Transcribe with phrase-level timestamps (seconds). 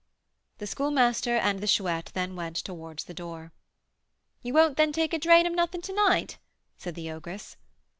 [0.57, 3.53] The Schoolmaster and the Chouette then went towards the door.
[4.41, 6.39] "You won't, then, take a 'drain' of nothin' to night?"
[6.79, 7.55] said the ogress.